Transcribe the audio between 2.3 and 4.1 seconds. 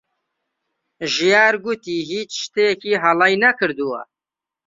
شتێکی هەڵەی نەکردووە.